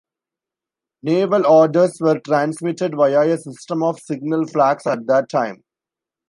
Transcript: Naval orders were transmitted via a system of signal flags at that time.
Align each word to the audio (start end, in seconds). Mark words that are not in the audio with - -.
Naval 1.03 1.45
orders 1.45 1.99
were 2.01 2.19
transmitted 2.19 2.95
via 2.95 3.35
a 3.35 3.37
system 3.37 3.83
of 3.83 3.99
signal 3.99 4.47
flags 4.47 4.87
at 4.87 5.05
that 5.05 5.29
time. 5.29 5.63